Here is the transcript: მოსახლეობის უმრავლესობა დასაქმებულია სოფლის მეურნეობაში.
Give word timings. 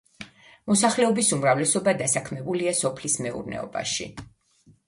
მოსახლეობის 0.69 1.29
უმრავლესობა 1.39 1.95
დასაქმებულია 2.01 2.73
სოფლის 2.81 3.19
მეურნეობაში. 3.27 4.09